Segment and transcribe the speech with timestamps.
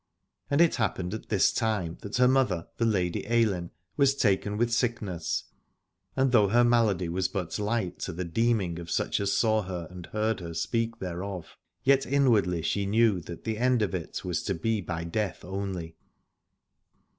[0.49, 4.73] And it happened at this time that her mother, the Lady Ailinn, was taken with
[4.73, 5.43] sickness,
[6.15, 9.87] and though her malady was but light to the deeming of such as saw her
[9.91, 14.41] and heard her speak thereof, yet inwardly she knew that the end of it was
[14.45, 15.93] to be by death only.